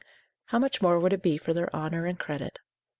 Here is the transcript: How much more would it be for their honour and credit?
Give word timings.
How 0.45 0.57
much 0.57 0.81
more 0.81 0.99
would 0.99 1.13
it 1.13 1.21
be 1.21 1.37
for 1.37 1.53
their 1.53 1.71
honour 1.75 2.07
and 2.07 2.17
credit? 2.17 2.57